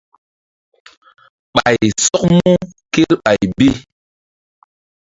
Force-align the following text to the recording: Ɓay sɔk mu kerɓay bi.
Ɓay 1.53 1.79
sɔk 2.03 2.21
mu 2.37 2.51
kerɓay 2.93 3.41
bi. 3.57 3.69